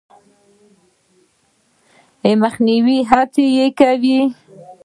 د 2.21 2.23
مخنیوي 2.41 2.97
هڅه 3.09 3.43
یې 3.55 3.67
کوي. 3.79 4.19